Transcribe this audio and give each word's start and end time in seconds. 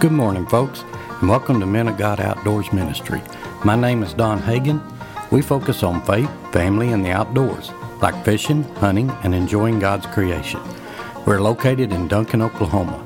Good 0.00 0.12
morning, 0.12 0.46
folks, 0.46 0.84
and 1.18 1.28
welcome 1.28 1.58
to 1.58 1.66
Men 1.66 1.88
of 1.88 1.98
God 1.98 2.20
Outdoors 2.20 2.72
Ministry. 2.72 3.20
My 3.64 3.74
name 3.74 4.04
is 4.04 4.14
Don 4.14 4.38
Hagan. 4.38 4.80
We 5.32 5.42
focus 5.42 5.82
on 5.82 6.02
faith, 6.02 6.30
family, 6.52 6.92
and 6.92 7.04
the 7.04 7.10
outdoors, 7.10 7.72
like 8.00 8.24
fishing, 8.24 8.62
hunting, 8.76 9.10
and 9.24 9.34
enjoying 9.34 9.80
God's 9.80 10.06
creation. 10.06 10.60
We're 11.26 11.40
located 11.40 11.92
in 11.92 12.06
Duncan, 12.06 12.42
Oklahoma. 12.42 12.96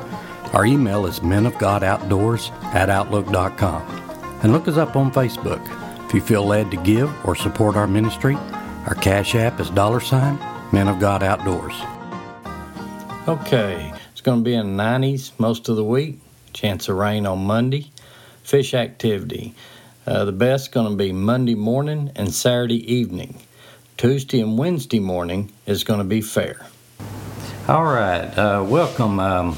Our 0.53 0.67
email 0.67 1.07
is 1.07 1.21
menofgodoutdoors 1.21 2.51
at 2.75 2.91
outlook.com. 2.91 3.83
And 4.43 4.53
look 4.53 4.69
us 4.69 4.77
up 4.77 4.95
on 4.95 5.11
Facebook. 5.11 5.67
If 6.05 6.15
you 6.15 6.21
feel 6.21 6.45
led 6.45 6.71
to 6.73 6.77
give 6.77 7.11
or 7.25 7.35
support 7.35 7.75
our 7.75 7.87
ministry, 7.87 8.35
our 8.87 8.97
cash 8.97 9.35
app 9.35 9.61
is 9.61 9.71
dollar 9.71 10.01
sign 10.01 10.39
Men 10.75 10.89
of 10.89 11.01
God 11.01 11.23
Outdoors. 11.23 11.73
Okay, 13.27 13.95
it's 14.11 14.21
going 14.21 14.41
to 14.41 14.45
be 14.45 14.53
in 14.53 14.77
the 14.77 14.83
90s 14.83 15.33
most 15.39 15.71
of 15.71 15.77
the 15.77 15.85
week. 15.85 16.19
Chance 16.53 16.89
of 16.89 16.97
rain 16.97 17.27
on 17.27 17.45
Monday. 17.45 17.91
Fish 18.43 18.75
activity. 18.75 19.55
Uh, 20.07 20.25
the 20.25 20.33
best 20.33 20.73
going 20.73 20.91
to 20.91 20.97
be 20.97 21.13
Monday 21.13 21.55
morning 21.55 22.11
and 22.17 22.35
Saturday 22.35 22.93
evening. 22.93 23.41
Tuesday 23.97 24.41
and 24.41 24.59
Wednesday 24.59 24.99
morning 24.99 25.53
is 25.65 25.85
going 25.85 26.01
to 26.01 26.05
be 26.05 26.21
fair. 26.21 26.67
All 27.69 27.85
right, 27.85 28.27
uh, 28.37 28.65
welcome. 28.67 29.21
Um, 29.21 29.57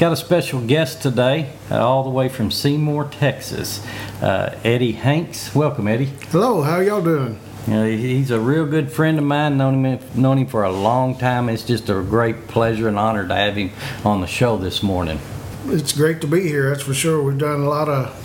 got 0.00 0.12
a 0.12 0.16
special 0.16 0.60
guest 0.60 1.02
today, 1.02 1.52
uh, 1.70 1.78
all 1.78 2.02
the 2.02 2.10
way 2.10 2.28
from 2.28 2.50
Seymour, 2.50 3.04
Texas. 3.12 3.86
Uh, 4.20 4.58
Eddie 4.64 4.92
Hanks. 4.92 5.54
Welcome, 5.54 5.86
Eddie. 5.86 6.10
Hello, 6.30 6.62
how 6.62 6.80
y'all 6.80 7.02
doing? 7.02 7.38
You 7.68 7.72
know, 7.72 7.86
he's 7.86 8.30
a 8.30 8.40
real 8.40 8.66
good 8.66 8.90
friend 8.90 9.18
of 9.18 9.24
mine. 9.24 9.56
Known 9.56 9.84
him 9.84 10.00
known 10.20 10.38
him 10.38 10.46
for 10.46 10.64
a 10.64 10.72
long 10.72 11.16
time. 11.16 11.48
It's 11.48 11.64
just 11.64 11.88
a 11.88 12.02
great 12.02 12.48
pleasure 12.48 12.88
and 12.88 12.98
honor 12.98 13.26
to 13.26 13.34
have 13.34 13.56
him 13.56 13.70
on 14.04 14.20
the 14.20 14.26
show 14.26 14.56
this 14.56 14.82
morning. 14.82 15.20
It's 15.68 15.92
great 15.92 16.20
to 16.20 16.26
be 16.26 16.42
here. 16.42 16.70
That's 16.70 16.82
for 16.82 16.94
sure. 16.94 17.22
We've 17.22 17.38
done 17.38 17.60
a 17.60 17.68
lot 17.68 17.88
of. 17.88 18.22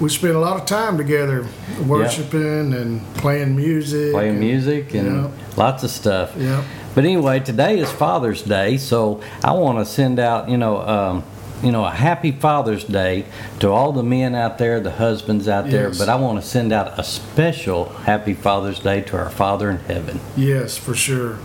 We 0.00 0.08
spent 0.08 0.36
a 0.36 0.38
lot 0.38 0.60
of 0.60 0.64
time 0.64 0.96
together, 0.96 1.46
worshiping 1.84 2.72
and 2.72 3.04
playing 3.14 3.56
music. 3.56 4.12
Playing 4.12 4.30
and, 4.30 4.40
music 4.40 4.94
and 4.94 5.24
yeah. 5.24 5.30
lots 5.56 5.82
of 5.82 5.90
stuff. 5.90 6.34
Yeah. 6.36 6.64
But 6.94 7.04
anyway, 7.04 7.40
today 7.40 7.78
is 7.80 7.90
Father's 7.90 8.42
Day, 8.42 8.76
so 8.76 9.20
I 9.42 9.52
want 9.52 9.78
to 9.78 9.84
send 9.84 10.20
out, 10.20 10.48
you 10.48 10.56
know, 10.56 10.80
um, 10.80 11.24
you 11.62 11.72
know, 11.72 11.84
a 11.84 11.90
happy 11.90 12.30
Father's 12.30 12.84
Day 12.84 13.24
to 13.58 13.70
all 13.70 13.92
the 13.92 14.04
men 14.04 14.36
out 14.36 14.58
there, 14.58 14.78
the 14.80 14.92
husbands 14.92 15.48
out 15.48 15.68
there. 15.68 15.90
But 15.90 16.08
I 16.08 16.14
want 16.14 16.40
to 16.40 16.46
send 16.46 16.72
out 16.72 16.98
a 16.98 17.02
special 17.02 17.88
Happy 17.88 18.34
Father's 18.34 18.78
Day 18.78 19.02
to 19.02 19.16
our 19.16 19.30
Father 19.30 19.68
in 19.68 19.78
heaven. 19.78 20.20
Yes, 20.36 20.76
for 20.76 20.94
sure. 20.94 21.38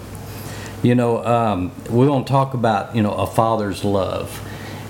You 0.84 0.96
know, 0.96 1.26
um, 1.26 1.72
we 1.90 2.08
want 2.08 2.28
to 2.28 2.32
talk 2.32 2.54
about, 2.54 2.96
you 2.96 3.02
know, 3.02 3.14
a 3.14 3.26
father's 3.26 3.84
love. 3.84 4.42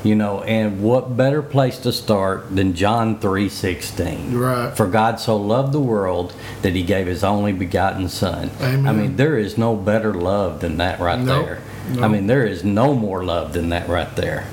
You 0.03 0.15
know, 0.15 0.41
and 0.41 0.83
what 0.83 1.15
better 1.15 1.41
place 1.41 1.77
to 1.79 1.93
start 1.93 2.53
than 2.53 2.73
John 2.73 3.19
3:16? 3.19 4.37
Right. 4.37 4.75
For 4.75 4.85
God 4.85 5.19
so 5.19 5.37
loved 5.37 5.71
the 5.71 5.79
world 5.79 6.33
that 6.61 6.73
he 6.73 6.83
gave 6.83 7.07
his 7.07 7.23
only 7.23 7.53
begotten 7.53 8.09
son. 8.09 8.51
Amen. 8.61 8.85
I 8.87 8.91
mean, 8.91 9.15
there 9.15 9.37
is 9.37 9.57
no 9.57 9.75
better 9.77 10.13
love 10.13 10.59
than 10.59 10.75
that 10.77 10.99
right 10.99 11.19
Nope. 11.19 11.45
there. 11.45 11.59
Nope. 11.93 12.03
I 12.03 12.07
mean, 12.09 12.27
there 12.27 12.45
is 12.45 12.65
no 12.65 12.93
more 12.93 13.23
love 13.23 13.53
than 13.53 13.69
that 13.69 13.87
right 13.87 14.13
there. 14.17 14.45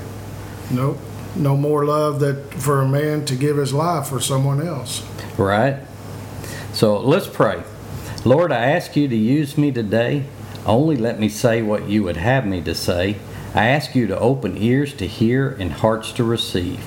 Nope. 0.69 0.97
No 1.35 1.57
more 1.57 1.85
love 1.85 2.21
that 2.21 2.53
for 2.53 2.81
a 2.81 2.87
man 2.87 3.25
to 3.25 3.35
give 3.35 3.57
his 3.57 3.73
life 3.73 4.07
for 4.07 4.21
someone 4.21 4.65
else. 4.65 5.03
Right? 5.37 5.77
So 6.71 6.97
let's 6.99 7.27
pray. 7.27 7.63
Lord, 8.23 8.51
I 8.53 8.67
ask 8.67 8.95
you 8.95 9.07
to 9.09 9.15
use 9.15 9.57
me 9.57 9.71
today. 9.71 10.23
Only 10.65 10.95
let 10.95 11.19
me 11.19 11.27
say 11.27 11.61
what 11.61 11.89
you 11.89 12.03
would 12.03 12.17
have 12.17 12.45
me 12.45 12.61
to 12.61 12.75
say. 12.75 13.17
I 13.53 13.67
ask 13.67 13.95
you 13.95 14.07
to 14.07 14.19
open 14.19 14.57
ears 14.57 14.93
to 14.95 15.07
hear 15.07 15.49
and 15.49 15.73
hearts 15.73 16.11
to 16.13 16.23
receive. 16.23 16.79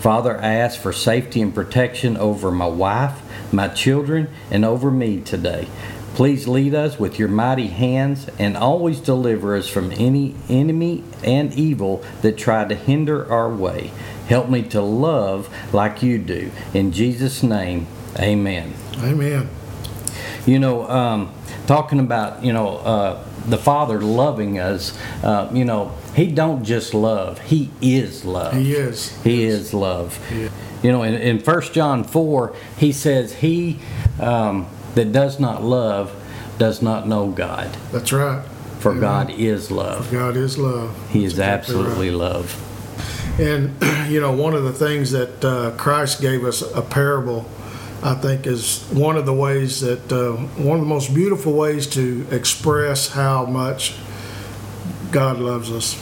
Father, 0.00 0.38
I 0.40 0.54
ask 0.54 0.80
for 0.80 0.92
safety 0.92 1.42
and 1.42 1.54
protection 1.54 2.16
over 2.16 2.50
my 2.50 2.66
wife, 2.66 3.20
my 3.52 3.68
children, 3.68 4.28
and 4.50 4.64
over 4.64 4.90
me 4.90 5.20
today. 5.20 5.68
Please 6.14 6.48
lead 6.48 6.74
us 6.74 6.98
with 6.98 7.18
your 7.18 7.28
mighty 7.28 7.68
hands 7.68 8.28
and 8.38 8.56
always 8.56 9.00
deliver 9.00 9.56
us 9.56 9.68
from 9.68 9.92
any 9.92 10.34
enemy 10.48 11.04
and 11.24 11.54
evil 11.54 12.04
that 12.22 12.36
try 12.36 12.64
to 12.64 12.74
hinder 12.74 13.30
our 13.30 13.48
way. 13.48 13.90
Help 14.26 14.50
me 14.50 14.62
to 14.62 14.80
love 14.80 15.48
like 15.72 16.02
you 16.02 16.18
do. 16.18 16.50
In 16.74 16.92
Jesus' 16.92 17.42
name, 17.42 17.86
amen. 18.18 18.74
Amen. 18.98 19.48
You 20.46 20.58
know, 20.58 20.88
um, 20.88 21.32
talking 21.66 22.00
about 22.00 22.44
you 22.44 22.52
know 22.52 22.78
uh, 22.78 23.24
the 23.46 23.58
Father 23.58 24.00
loving 24.00 24.58
us. 24.58 24.96
Uh, 25.22 25.48
you 25.52 25.64
know, 25.64 25.94
He 26.14 26.26
don't 26.26 26.64
just 26.64 26.94
love; 26.94 27.40
He 27.40 27.70
is 27.80 28.24
love. 28.24 28.54
He 28.54 28.72
is. 28.74 29.22
He 29.22 29.44
is 29.44 29.72
love. 29.72 30.18
Yeah. 30.32 30.48
You 30.82 30.92
know, 30.92 31.02
in, 31.02 31.14
in 31.14 31.38
1 31.40 31.62
John 31.72 32.04
4, 32.04 32.54
he 32.78 32.90
says, 32.92 33.34
He 33.34 33.78
um, 34.18 34.66
that 34.94 35.12
does 35.12 35.38
not 35.38 35.62
love 35.62 36.14
does 36.58 36.80
not 36.82 37.06
know 37.06 37.28
God, 37.30 37.74
That's 37.92 38.12
right. 38.12 38.42
for 38.80 38.90
Amen. 38.90 39.00
God 39.00 39.30
is 39.30 39.70
love. 39.70 40.10
God 40.10 40.36
is 40.36 40.58
love. 40.58 40.94
He 41.10 41.24
is 41.24 41.36
That's 41.36 41.68
exactly 41.68 41.74
right. 41.76 41.86
absolutely 41.86 42.10
love. 42.10 43.38
And, 43.40 43.74
you 44.10 44.20
know, 44.20 44.32
one 44.32 44.54
of 44.54 44.64
the 44.64 44.72
things 44.72 45.10
that 45.12 45.44
uh, 45.44 45.70
Christ 45.76 46.20
gave 46.20 46.44
us 46.44 46.62
a 46.74 46.82
parable, 46.82 47.46
I 48.02 48.14
think, 48.14 48.46
is 48.46 48.82
one 48.92 49.16
of 49.16 49.24
the 49.26 49.32
ways 49.34 49.80
that, 49.80 50.10
uh, 50.12 50.32
one 50.62 50.78
of 50.78 50.80
the 50.82 50.88
most 50.88 51.14
beautiful 51.14 51.52
ways 51.52 51.86
to 51.88 52.26
express 52.30 53.08
how 53.08 53.44
much 53.46 53.94
God 55.12 55.38
loves 55.38 55.70
us. 55.70 56.00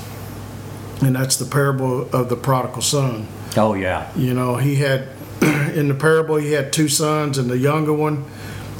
And 1.02 1.14
that's 1.14 1.36
the 1.36 1.44
parable 1.44 2.08
of 2.14 2.28
the 2.28 2.36
prodigal 2.36 2.82
son. 2.82 3.28
Oh, 3.56 3.74
yeah. 3.74 4.10
You 4.16 4.34
know, 4.34 4.56
he 4.56 4.76
had, 4.76 5.08
in 5.42 5.88
the 5.88 5.94
parable, 5.94 6.36
he 6.36 6.52
had 6.52 6.72
two 6.72 6.88
sons, 6.88 7.38
and 7.38 7.48
the 7.48 7.58
younger 7.58 7.92
one, 7.92 8.24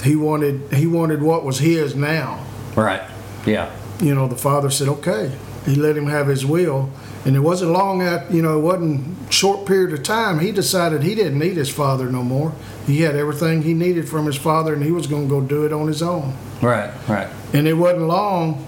he 0.02 0.16
wanted, 0.16 0.72
he 0.72 0.86
wanted 0.86 1.22
what 1.22 1.44
was 1.44 1.58
his 1.58 1.94
now 1.94 2.44
Right. 2.76 3.02
Yeah. 3.46 3.70
you 4.00 4.14
know, 4.14 4.28
the 4.28 4.36
father 4.36 4.70
said, 4.70 4.88
okay. 4.88 5.32
He 5.66 5.74
let 5.74 5.96
him 5.96 6.06
have 6.06 6.28
his 6.28 6.46
will. 6.46 6.90
And 7.24 7.34
it 7.34 7.40
wasn't 7.40 7.72
long 7.72 8.00
at, 8.02 8.30
you 8.30 8.40
know, 8.40 8.56
it 8.58 8.62
wasn't 8.62 9.32
short 9.32 9.66
period 9.66 9.92
of 9.92 10.02
time. 10.04 10.38
He 10.38 10.52
decided 10.52 11.02
he 11.02 11.14
didn't 11.14 11.38
need 11.38 11.56
his 11.56 11.68
father 11.68 12.08
no 12.10 12.22
more. 12.22 12.52
He 12.86 13.02
had 13.02 13.16
everything 13.16 13.62
he 13.62 13.74
needed 13.74 14.08
from 14.08 14.26
his 14.26 14.36
father 14.36 14.72
and 14.72 14.82
he 14.82 14.92
was 14.92 15.06
going 15.08 15.24
to 15.24 15.28
go 15.28 15.40
do 15.40 15.66
it 15.66 15.72
on 15.72 15.88
his 15.88 16.02
own. 16.02 16.36
Right, 16.62 16.92
right. 17.08 17.28
And 17.52 17.66
it 17.66 17.74
wasn't 17.74 18.02
long. 18.06 18.64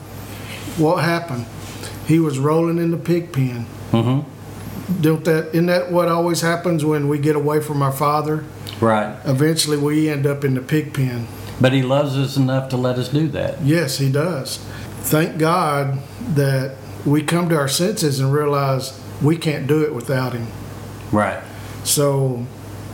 What 0.81 1.05
happened? 1.05 1.47
He 2.07 2.19
was 2.19 2.39
rolling 2.39 2.79
in 2.79 2.91
the 2.91 2.97
pig 2.97 3.33
pen. 3.33 3.67
Mm-hmm. 3.93 5.03
Don't 5.03 5.25
that, 5.25 5.49
isn't 5.49 5.67
that 5.67 5.93
what 5.93 6.09
always 6.09 6.41
happens 6.41 6.85
when 6.85 7.09
we 7.09 7.19
get 7.19 7.37
away 7.37 7.61
from 7.61 7.83
our 7.83 7.93
father? 7.93 8.45
Right. 8.81 9.17
Eventually 9.25 9.77
we 9.77 10.09
end 10.09 10.27
up 10.27 10.45
in 10.45 10.55
the 10.55 10.63
pig 10.63 10.95
pen. 10.95 11.29
But 11.61 11.73
he 11.73 11.83
loves 11.83 12.17
us 12.17 12.37
enough 12.37 12.71
to 12.71 12.77
let 12.77 12.99
us 12.99 13.09
do 13.09 13.29
that. 13.29 13.61
Yes, 13.61 13.99
he 13.99 14.11
does. 14.11 14.57
Thank 15.03 15.39
God 15.39 15.99
that 16.35 16.77
we 17.05 17.23
come 17.23 17.49
to 17.51 17.57
our 17.57 17.69
senses 17.69 18.19
and 18.19 18.33
realize 18.33 18.99
we 19.23 19.37
can't 19.37 19.67
do 19.67 19.83
it 19.83 19.95
without 19.95 20.33
him. 20.33 20.47
Right. 21.13 21.43
So, 21.85 22.47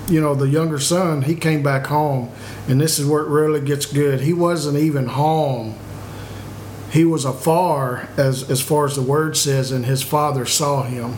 you 0.08 0.20
know, 0.20 0.34
the 0.34 0.48
younger 0.48 0.80
son, 0.80 1.22
he 1.22 1.36
came 1.36 1.62
back 1.62 1.86
home, 1.86 2.30
and 2.68 2.80
this 2.80 2.98
is 2.98 3.06
where 3.06 3.22
it 3.22 3.28
really 3.28 3.60
gets 3.60 3.86
good. 3.86 4.20
He 4.20 4.32
wasn't 4.32 4.78
even 4.78 5.06
home. 5.06 5.76
He 6.90 7.04
was 7.04 7.24
afar, 7.24 8.08
as 8.16 8.48
as 8.50 8.60
far 8.60 8.86
as 8.86 8.94
the 8.96 9.02
word 9.02 9.36
says, 9.36 9.72
and 9.72 9.84
his 9.86 10.02
father 10.02 10.46
saw 10.46 10.82
him. 10.84 11.14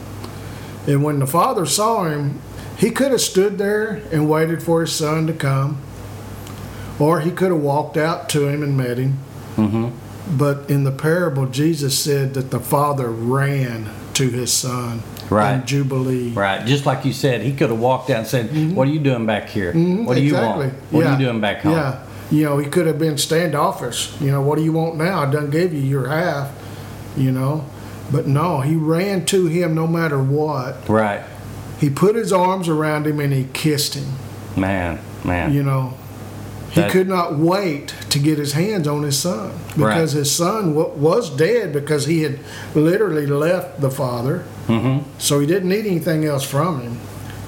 And 0.87 1.03
when 1.05 1.19
the 1.19 1.27
father 1.27 1.67
saw 1.67 2.05
him, 2.05 2.41
he 2.77 2.91
could 2.91 3.11
have 3.11 3.21
stood 3.21 3.59
there 3.59 4.01
and 4.13 4.29
waited 4.29 4.63
for 4.63 4.81
his 4.81 4.93
son 4.93 5.27
to 5.27 5.33
come, 5.33 5.79
or 6.99 7.21
he 7.21 7.31
could 7.31 7.51
have 7.51 7.61
walked 7.61 7.97
out 7.97 8.29
to 8.31 8.47
him 8.49 8.63
and 8.63 8.77
met 8.77 8.99
him. 8.99 9.19
Mm-hmm. 9.57 9.89
But 10.37 10.69
in 10.71 10.85
the 10.85 10.91
parable, 10.93 11.47
Jesus 11.47 11.99
said 11.99 12.35
that 12.35 12.51
the 12.51 12.61
father 12.61 13.09
ran 13.11 13.91
to 14.15 14.29
his 14.31 14.53
son 14.53 15.03
Right. 15.31 15.55
in 15.55 15.67
Jubilee. 15.67 16.31
Right, 16.33 16.65
just 16.67 16.87
like 16.87 17.05
you 17.05 17.13
said, 17.13 17.43
he 17.43 17.53
could 17.53 17.71
have 17.71 17.79
walked 17.79 18.09
out 18.11 18.19
and 18.19 18.27
said, 18.27 18.75
"What 18.75 18.89
are 18.89 18.91
you 18.91 18.99
doing 19.01 19.27
back 19.27 19.49
here? 19.51 19.73
Mhm, 19.73 20.07
What 20.07 20.15
do 20.17 20.23
you 20.23 20.35
want? 20.35 20.73
What 20.91 21.05
Yeah. 21.05 21.09
are 21.11 21.19
you 21.19 21.27
doing 21.27 21.41
back 21.41 21.63
home?" 21.63 21.73
Yeah. 21.73 21.97
You 22.31 22.45
know, 22.45 22.59
he 22.59 22.69
could 22.69 22.87
have 22.87 22.99
been 22.99 23.17
standoffish. 23.19 24.13
You 24.21 24.31
know, 24.31 24.43
what 24.43 24.57
do 24.59 24.65
you 24.65 24.73
want 24.73 24.97
now? 24.97 25.23
I 25.23 25.31
done 25.31 25.51
gave 25.51 25.73
you 25.73 25.81
your 25.81 26.09
half, 26.09 26.51
you 27.17 27.33
know. 27.33 27.65
But 28.13 28.27
no, 28.27 28.61
he 28.61 28.75
ran 28.77 29.25
to 29.27 29.47
him 29.47 29.75
no 29.75 29.87
matter 29.87 30.19
what. 30.23 30.89
Right, 30.89 31.23
He 31.79 31.91
put 31.91 32.17
his 32.17 32.33
arms 32.33 32.69
around 32.69 33.07
him 33.07 33.21
and 33.21 33.33
he 33.33 33.45
kissed 33.53 33.95
him. 33.95 34.07
man, 34.57 34.99
man. 35.25 35.53
You 35.55 35.63
know, 35.63 35.95
he 36.71 36.81
That- 36.83 36.91
could 36.91 37.09
not 37.09 37.39
wait 37.39 37.95
to 38.11 38.19
get 38.19 38.37
his 38.39 38.53
hands 38.53 38.87
on 38.89 39.03
his 39.05 39.17
son 39.19 39.53
because 39.77 40.15
Right. 40.15 40.21
his 40.21 40.31
son 40.31 40.75
wa- 40.75 40.89
was 40.97 41.31
dead 41.31 41.73
because 41.73 42.07
he 42.07 42.23
had 42.25 42.39
literally 42.75 43.27
left 43.27 43.81
the 43.81 43.91
father. 43.91 44.43
mm-hmm. 44.69 44.99
So 45.19 45.39
he 45.41 45.47
didn't 45.47 45.69
need 45.71 45.87
anything 45.87 46.25
else 46.27 46.45
from 46.45 46.81
him. 46.81 46.99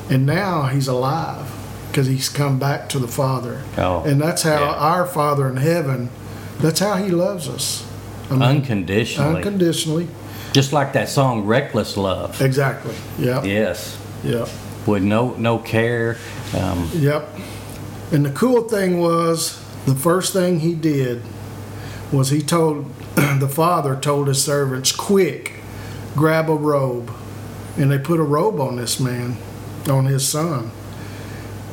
And 0.08 0.24
now 0.26 0.68
he's 0.72 0.88
alive 0.88 1.44
because 1.90 2.06
he's 2.06 2.28
come 2.28 2.58
back 2.58 2.88
to 2.90 2.98
the 2.98 3.08
Father. 3.08 3.62
Oh, 3.76 4.02
and 4.04 4.20
that's 4.20 4.42
how 4.42 4.60
yeah. 4.60 4.74
our 4.74 5.06
Father 5.06 5.48
in 5.48 5.56
heaven, 5.56 6.08
that's 6.58 6.78
how 6.80 6.96
he 6.96 7.10
loves 7.10 7.48
us. 7.48 7.86
I 8.28 8.34
mean, 8.34 8.42
Unconditionally, 8.42 9.36
unconditionally. 9.36 10.08
just 10.52 10.72
like 10.72 10.92
that 10.92 11.08
song 11.08 11.44
"Reckless 11.46 11.96
Love." 11.96 12.40
Exactly. 12.40 12.94
Yeah. 13.18 13.42
Yes, 13.42 13.98
Yep. 14.24 14.48
with 14.86 15.02
no 15.02 15.34
no 15.34 15.58
care. 15.58 16.16
Um, 16.56 16.88
Yep. 16.94 17.28
And 18.12 18.24
the 18.26 18.30
cool 18.30 18.62
thing 18.68 19.00
was, 19.00 19.60
the 19.86 19.94
first 19.94 20.32
thing 20.32 20.60
he 20.60 20.74
did 20.74 21.22
was 22.12 22.30
he 22.30 22.40
told 22.40 22.86
the 23.14 23.48
father 23.48 23.96
told 23.96 24.28
his 24.28 24.42
servants, 24.42 24.92
"Quick, 24.92 25.54
grab 26.14 26.48
a 26.48 26.54
robe," 26.54 27.10
and 27.76 27.90
they 27.90 27.98
put 27.98 28.20
a 28.20 28.24
robe 28.24 28.60
on 28.60 28.76
this 28.76 29.00
man, 29.00 29.36
on 29.88 30.06
his 30.06 30.26
son. 30.28 30.70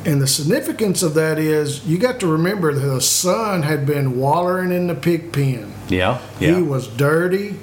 And 0.04 0.22
the 0.22 0.26
significance 0.26 1.02
of 1.02 1.14
that 1.14 1.38
is, 1.38 1.84
you 1.86 1.98
got 1.98 2.20
to 2.20 2.26
remember 2.26 2.72
that 2.72 2.80
the 2.86 3.00
son 3.00 3.62
had 3.62 3.84
been 3.84 4.18
wallering 4.18 4.72
in 4.72 4.86
the 4.86 4.94
pig 4.94 5.32
pen. 5.32 5.72
yeah, 6.40 6.56
He 6.56 6.62
was 6.62 6.86
dirty. 6.88 7.56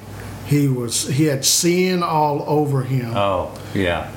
He 0.45 0.67
was 0.67 1.07
he 1.07 1.25
had 1.25 1.43
sin 1.43 2.03
all 2.03 2.43
over 2.47 2.83
him. 2.83 3.13
Oh, 3.15 3.51
yeah, 3.73 4.11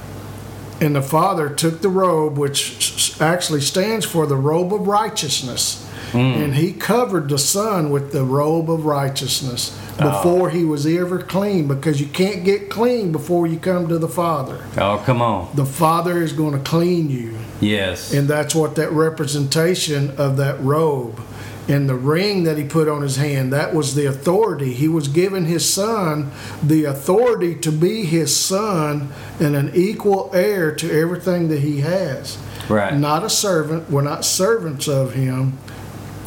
And 0.78 0.94
the 0.94 1.00
Father 1.02 1.48
took 1.48 1.80
the 1.80 1.88
robe, 1.88 2.36
which 2.36 3.18
actually 3.18 3.62
stands 3.62 4.04
for 4.04 4.26
the 4.26 4.36
robe 4.36 4.74
of 4.74 4.86
righteousness, 4.86 5.87
Mm. 6.12 6.44
and 6.44 6.54
He 6.54 6.72
covered 6.72 7.28
the 7.28 7.38
Son 7.38 7.90
with 7.90 8.12
the 8.12 8.24
robe 8.24 8.70
of 8.70 8.84
righteousness 8.86 9.78
oh. 9.98 10.10
before 10.10 10.50
He 10.50 10.64
was 10.64 10.86
ever 10.86 11.20
clean, 11.20 11.68
because 11.68 12.00
you 12.00 12.06
can't 12.06 12.44
get 12.44 12.70
clean 12.70 13.12
before 13.12 13.46
you 13.46 13.58
come 13.58 13.88
to 13.88 13.98
the 13.98 14.08
Father. 14.08 14.64
oh, 14.76 15.02
come 15.04 15.22
on, 15.22 15.50
The 15.54 15.66
Father 15.66 16.22
is 16.22 16.32
going 16.32 16.52
to 16.52 16.60
clean 16.60 17.10
you, 17.10 17.36
yes, 17.60 18.12
and 18.12 18.28
that's 18.28 18.54
what 18.54 18.74
that 18.76 18.92
representation 18.92 20.10
of 20.16 20.36
that 20.38 20.60
robe 20.60 21.20
and 21.68 21.88
the 21.88 21.94
ring 21.94 22.44
that 22.44 22.56
he 22.56 22.64
put 22.64 22.88
on 22.88 23.02
his 23.02 23.16
hand 23.16 23.52
that 23.52 23.74
was 23.74 23.94
the 23.94 24.06
authority. 24.06 24.72
He 24.72 24.88
was 24.88 25.06
giving 25.06 25.44
his 25.44 25.68
son 25.68 26.30
the 26.62 26.84
authority 26.84 27.54
to 27.56 27.70
be 27.70 28.04
his 28.04 28.34
son 28.34 29.12
and 29.38 29.54
an 29.54 29.72
equal 29.74 30.30
heir 30.32 30.74
to 30.76 30.90
everything 30.90 31.48
that 31.48 31.60
he 31.60 31.80
has. 31.80 32.38
Right, 32.68 32.94
not 32.94 33.22
a 33.22 33.30
servant. 33.30 33.90
We're 33.90 34.02
not 34.02 34.24
servants 34.24 34.88
of 34.88 35.12
him 35.12 35.58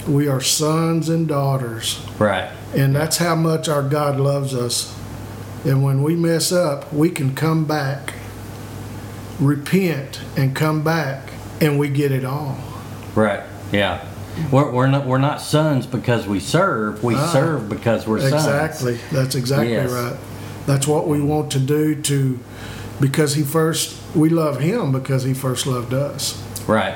we 0.08 0.28
are 0.28 0.42
sons 0.42 1.10
and 1.10 1.28
daughters 1.28 2.04
right, 2.20 2.50
and 2.76 2.96
that's 2.96 3.18
how 3.18 3.36
much 3.36 3.68
our 3.70 3.84
god 3.84 4.20
loves 4.20 4.54
us 4.56 4.98
and 5.64 5.84
when 5.84 6.02
we 6.02 6.16
mess 6.16 6.52
up 6.52 6.92
we 6.94 7.10
can 7.10 7.36
come 7.36 7.66
back 7.66 8.14
repent 9.40 10.22
and 10.38 10.56
come 10.56 10.84
back 10.84 11.32
and 11.60 11.78
we 11.80 11.90
get 11.90 12.12
it 12.12 12.26
all 12.26 12.58
right, 13.16 13.44
yeah. 13.72 14.08
We're, 14.50 14.72
we're 14.72 14.88
not 14.88 15.06
we're 15.06 15.18
not 15.18 15.42
sons 15.42 15.86
because 15.86 16.26
we 16.26 16.40
serve. 16.40 17.04
We 17.04 17.16
Ah. 17.16 17.28
serve 17.34 17.68
because 17.68 18.08
we're 18.08 18.22
sons. 18.22 18.34
Exactly. 18.46 18.98
That's 19.12 19.36
exactly 19.36 19.72
Yes. 19.74 19.92
right. 19.92 20.16
That's 20.66 20.88
what 20.88 21.06
we 21.06 21.22
want 21.22 21.52
to 21.52 21.60
do 21.60 21.96
to 21.96 22.40
because 23.02 23.36
he 23.36 23.44
first 23.44 23.98
we 24.16 24.30
love 24.30 24.62
him 24.62 24.94
because 24.94 25.24
he 25.24 25.34
first 25.34 25.68
loved 25.68 25.94
us. 25.94 26.42
Right, 26.66 26.96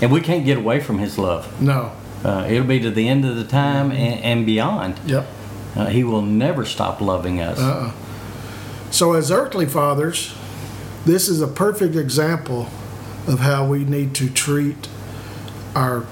and 0.00 0.12
we 0.12 0.20
can't 0.20 0.44
get 0.44 0.58
away 0.58 0.78
from 0.78 0.98
His 0.98 1.18
love. 1.18 1.60
No. 1.60 1.90
Uh, 2.24 2.46
it'll 2.48 2.66
be 2.66 2.80
to 2.80 2.90
the 2.90 3.08
end 3.08 3.24
of 3.24 3.36
the 3.36 3.44
time 3.44 3.90
and, 3.90 4.20
and 4.22 4.46
beyond. 4.46 5.00
Yep. 5.06 5.26
Uh, 5.74 5.86
he 5.86 6.04
will 6.04 6.22
never 6.22 6.64
stop 6.64 7.00
loving 7.00 7.40
us. 7.40 7.58
Uh-uh. 7.58 7.92
So 8.90 9.14
as 9.14 9.30
earthly 9.30 9.66
fathers, 9.66 10.34
this 11.06 11.28
is 11.28 11.40
a 11.40 11.46
perfect 11.46 11.94
example 11.94 12.68
of 13.26 13.40
how 13.40 13.66
we 13.66 13.84
need 13.84 14.14
to 14.16 14.28
treat 14.28 14.88
our 15.74 16.04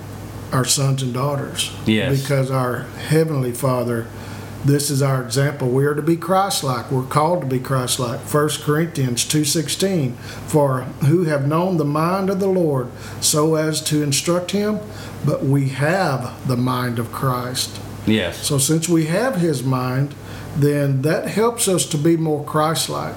our 0.53 0.65
sons 0.65 1.03
and 1.03 1.13
daughters. 1.13 1.71
Yes. 1.85 2.23
Because 2.23 2.51
our 2.51 2.85
heavenly 3.09 3.53
Father, 3.53 4.07
this 4.65 4.91
is 4.91 5.03
our 5.03 5.23
example. 5.23 5.69
We 5.69 5.85
are 5.87 5.95
to 5.95 6.03
be 6.03 6.17
Christ-like. 6.17 6.91
We're 6.91 7.03
called 7.05 7.41
to 7.43 7.47
be 7.47 7.61
Christ-like. 7.61 8.21
1 8.21 8.49
Corinthians 8.63 9.25
2:16, 9.25 10.15
for 10.47 10.83
who 11.07 11.25
have 11.25 11.47
known 11.47 11.77
the 11.77 11.85
mind 11.85 12.29
of 12.29 12.41
the 12.41 12.49
Lord 12.49 12.89
so 13.21 13.55
as 13.55 13.81
to 13.83 14.03
instruct 14.03 14.51
him, 14.51 14.81
but 15.25 15.45
we 15.45 15.69
have 15.71 16.47
the 16.47 16.57
mind 16.57 16.99
of 16.99 17.13
Christ. 17.13 17.79
yes, 18.07 18.47
So 18.47 18.59
since 18.59 18.89
we 18.89 19.07
have 19.07 19.37
his 19.37 19.63
mind, 19.63 20.15
then 20.57 21.03
that 21.03 21.29
helps 21.29 21.69
us 21.69 21.85
to 21.87 21.99
be 21.99 22.17
more 22.17 22.43
Christ-like. 22.45 23.15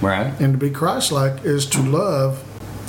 right, 0.00 0.32
And 0.40 0.52
to 0.54 0.58
be 0.58 0.70
Christ-like 0.70 1.44
is 1.44 1.66
to 1.66 1.82
love 1.82 2.42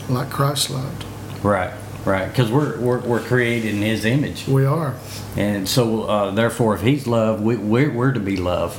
like 0.10 0.30
Christ 0.30 0.70
loved. 0.70 1.04
right, 1.44 1.72
right. 2.06 2.28
Because 2.28 2.52
we're, 2.52 2.80
we're 2.80 3.00
we're 3.00 3.20
created 3.22 3.74
in 3.76 3.82
His 3.82 4.06
image. 4.06 4.48
We 4.48 4.66
are. 4.66 4.96
And 5.38 5.68
so, 5.68 6.04
uh, 6.04 6.32
therefore, 6.32 6.76
if 6.76 6.82
He's 6.82 7.08
love, 7.08 7.42
we, 7.42 7.56
we're, 7.56 7.92
we're 7.92 8.12
to 8.14 8.20
be 8.20 8.38
love. 8.38 8.78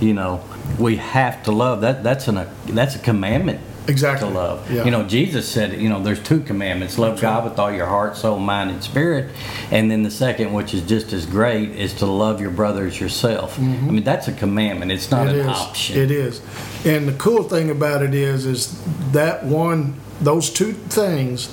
You 0.00 0.14
know, 0.14 0.42
we 0.78 0.96
have 0.96 1.42
to 1.44 1.52
love. 1.52 1.80
That 1.82 2.02
that's 2.02 2.28
an 2.28 2.46
that's 2.66 2.96
a 2.96 2.98
commandment 2.98 3.60
Exactly. 3.86 4.28
to 4.28 4.34
love. 4.34 4.70
Yeah. 4.70 4.84
You 4.86 4.90
know, 4.90 5.04
Jesus 5.06 5.46
said, 5.46 5.78
you 5.80 5.88
know, 5.90 6.02
there's 6.02 6.22
two 6.22 6.40
commandments: 6.40 6.98
love 6.98 7.20
God 7.20 7.44
with 7.44 7.58
all 7.58 7.70
your 7.70 7.86
heart, 7.86 8.16
soul, 8.16 8.38
mind, 8.38 8.70
and 8.70 8.82
spirit, 8.82 9.30
and 9.70 9.90
then 9.90 10.02
the 10.02 10.10
second, 10.10 10.52
which 10.54 10.72
is 10.74 10.82
just 10.82 11.12
as 11.12 11.26
great, 11.26 11.70
is 11.70 11.92
to 11.94 12.06
love 12.06 12.40
your 12.40 12.50
brother 12.50 12.86
as 12.86 12.98
yourself. 12.98 13.58
I 13.58 13.62
mean, 13.62 14.02
that's 14.02 14.26
a 14.26 14.32
commandment. 14.32 14.90
It's 14.90 15.10
not 15.10 15.26
Mm-hmm. 15.28 15.36
It 15.36 15.44
an 15.44 15.50
is. 15.50 15.56
option. 15.58 15.98
It 16.00 16.10
is. 16.10 16.40
And 16.86 17.06
the 17.08 17.12
cool 17.12 17.42
thing 17.44 17.70
about 17.70 18.02
it 18.02 18.14
is, 18.14 18.46
is 18.46 18.82
that 19.12 19.44
one, 19.44 19.94
those 20.20 20.50
two 20.50 20.72
things 20.72 21.48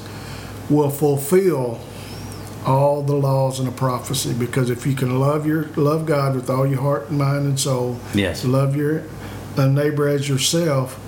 will 0.70 0.90
fulfill 0.90 1.80
all 2.66 3.02
the 3.02 3.16
laws 3.16 3.60
and 3.60 3.68
the 3.68 3.72
prophecy. 3.72 4.34
Because 4.34 4.70
if 4.70 4.86
you 4.86 4.94
can 4.96 5.20
love 5.20 5.46
your 5.48 5.66
love 5.76 6.06
God 6.06 6.36
with 6.36 6.50
all 6.50 6.68
your 6.68 6.82
heart 6.82 7.10
and 7.10 7.18
mind 7.18 7.46
and 7.46 7.60
soul, 7.60 8.00
Yes. 8.14 8.46
love 8.46 8.76
your 8.76 9.04
neighbor 9.58 10.08
as 10.08 10.30
yourself, 10.30 11.00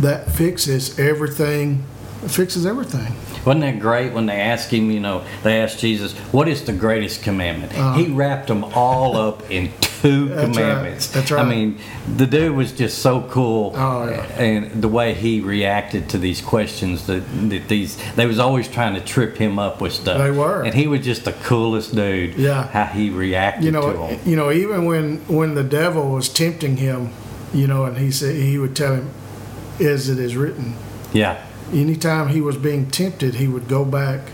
that 0.00 0.30
fixes 0.30 0.98
everything. 0.98 1.84
Fixes 2.26 2.66
everything. 2.66 3.14
Wasn't 3.44 3.60
that 3.60 3.78
great 3.78 4.12
when 4.12 4.26
they 4.26 4.40
asked 4.40 4.72
him, 4.72 4.90
you 4.90 4.98
know, 5.00 5.24
they 5.44 5.60
asked 5.60 5.78
Jesus, 5.78 6.12
what 6.32 6.48
is 6.48 6.64
the 6.64 6.72
greatest 6.72 7.22
commandment? 7.22 7.72
Uh-huh. 7.72 7.96
He 7.96 8.12
wrapped 8.12 8.48
them 8.48 8.64
all 8.64 9.16
up 9.16 9.48
in 9.50 9.70
two 10.00 10.32
Uh-huh. 10.32 10.84
That's 11.12 11.30
right. 11.30 11.44
I 11.44 11.48
mean, 11.48 11.78
the 12.16 12.26
dude 12.26 12.54
was 12.56 12.72
just 12.72 12.98
so 12.98 13.22
cool. 13.30 13.72
Oh, 13.76 14.08
yeah. 14.08 14.22
And 14.40 14.82
the 14.82 14.88
way 14.88 15.14
he 15.14 15.40
reacted 15.40 16.08
to 16.10 16.18
these 16.18 16.40
questions 16.40 17.06
that, 17.06 17.22
that 17.50 17.68
these, 17.68 17.96
they 18.14 18.26
was 18.26 18.38
always 18.38 18.68
trying 18.68 18.94
to 18.94 19.00
trip 19.00 19.36
him 19.36 19.58
up 19.58 19.80
with 19.80 19.92
stuff. 19.92 20.18
They 20.18 20.30
were. 20.30 20.62
And 20.62 20.74
he 20.74 20.86
was 20.86 21.04
just 21.04 21.24
the 21.24 21.32
coolest 21.32 21.94
dude. 21.94 22.34
Yeah. 22.34 22.66
How 22.68 22.84
he 22.86 23.10
reacted 23.10 23.64
you 23.64 23.72
to 23.72 23.80
know, 23.80 24.08
them. 24.08 24.20
you 24.24 24.36
know, 24.36 24.50
even 24.50 24.84
when 24.84 25.18
when 25.28 25.54
the 25.54 25.64
devil 25.64 26.10
was 26.10 26.28
tempting 26.28 26.76
him, 26.76 27.10
you 27.52 27.66
know, 27.66 27.84
and 27.84 27.96
he 27.98 28.10
said 28.10 28.36
he 28.36 28.58
would 28.58 28.74
tell 28.76 28.94
him, 28.94 29.10
"As 29.80 30.08
it 30.08 30.18
is 30.18 30.36
written." 30.36 30.74
Yeah. 31.12 31.44
Anytime 31.72 32.28
he 32.28 32.40
was 32.40 32.56
being 32.56 32.86
tempted, 32.90 33.34
he 33.36 33.48
would 33.48 33.68
go 33.68 33.84
back 33.84 34.30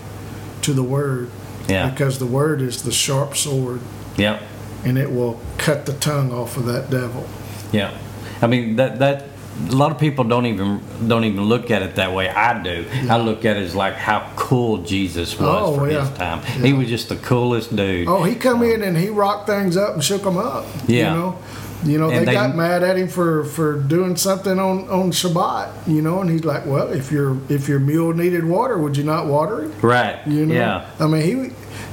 to 0.62 0.72
the 0.72 0.82
word 0.82 1.30
Yeah. 1.68 1.90
because 1.90 2.18
the 2.18 2.26
word 2.26 2.60
is 2.62 2.82
the 2.82 2.92
sharp 2.92 3.36
sword, 3.36 3.80
Yep. 4.16 4.42
And 4.84 4.98
it 4.98 5.10
will 5.10 5.40
cut 5.58 5.86
the 5.86 5.92
tongue 5.94 6.32
off 6.32 6.56
of 6.56 6.66
that 6.66 6.90
devil. 6.90 7.26
Yeah, 7.72 7.96
I 8.42 8.46
mean 8.46 8.76
that 8.76 8.98
that 9.00 9.24
a 9.68 9.72
lot 9.76 9.92
of 9.92 9.98
people 9.98 10.24
don't 10.24 10.46
even 10.46 10.80
don't 11.06 11.24
even 11.24 11.44
look 11.44 11.70
at 11.70 11.82
it 11.82 11.94
that 11.96 12.12
way. 12.12 12.28
I 12.28 12.60
do. 12.62 12.84
I 13.08 13.18
look 13.18 13.44
at 13.44 13.56
it 13.56 13.62
as 13.62 13.74
like 13.74 13.94
how 13.94 14.30
cool 14.36 14.78
Jesus 14.78 15.38
was 15.38 15.48
Oh, 15.48 15.78
for 15.78 15.90
yeah. 15.90 16.08
his 16.08 16.18
time. 16.18 16.42
He 16.62 16.72
was 16.72 16.88
just 16.88 17.08
the 17.08 17.16
coolest 17.16 17.74
dude. 17.74 18.08
Oh, 18.08 18.22
he 18.24 18.34
come 18.34 18.58
um, 18.62 18.64
in 18.70 18.82
and 18.82 18.96
he 18.96 19.08
rocked 19.10 19.46
things 19.46 19.76
up 19.76 19.94
and 19.94 20.02
shook 20.04 20.22
them 20.22 20.36
up. 20.38 20.66
Yeah. 20.88 20.96
You 21.14 21.20
know, 21.20 21.38
you 21.84 21.98
know 21.98 22.10
they, 22.10 22.24
they- 22.24 22.32
got 22.32 22.56
mad 22.56 22.82
at 22.82 22.96
him 22.96 23.08
for 23.08 23.44
for 23.44 23.74
doing 23.78 24.16
something 24.16 24.58
on 24.58 24.88
on 24.88 25.12
Shabbat. 25.12 25.86
You 25.86 26.02
know, 26.02 26.20
and 26.20 26.30
he's 26.30 26.44
like, 26.44 26.66
"Well, 26.66 26.92
if 26.92 27.12
your 27.12 27.38
if 27.48 27.68
your 27.68 27.78
mule 27.78 28.12
needed 28.12 28.44
water, 28.44 28.76
would 28.78 28.96
you 28.96 29.04
not 29.04 29.26
water 29.26 29.64
it?" 29.66 29.82
Right. 29.82 30.18
You 30.26 30.46
know, 30.46 30.54
Yeah. 30.54 30.90
I 30.98 31.06
mean, 31.06 31.22